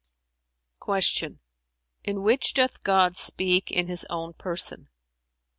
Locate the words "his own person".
3.85-4.89